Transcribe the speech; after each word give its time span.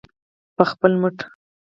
په 0.55 0.63
خپل 0.71 0.91
مټ. 1.01 1.17